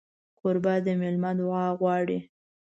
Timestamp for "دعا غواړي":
1.39-2.19